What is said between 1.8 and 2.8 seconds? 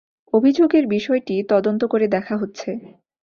করে দেখা হচ্ছে।